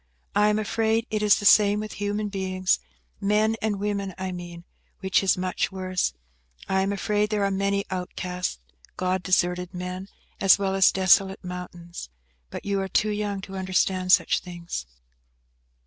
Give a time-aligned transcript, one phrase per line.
[0.35, 5.37] I am afraid it is the same with human beings–men and women, I mean–which is
[5.37, 6.13] much worse.
[6.67, 8.59] I am afraid there are many outcast,
[8.97, 10.09] God deserted men,
[10.39, 12.09] as well as desolate mountains.
[12.49, 14.87] But you are too young to understand such things."